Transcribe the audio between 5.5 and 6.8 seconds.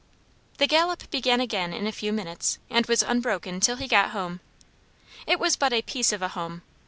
but a piece of a home.